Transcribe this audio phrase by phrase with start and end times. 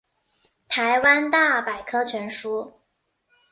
[0.67, 2.73] 台湾大百科全书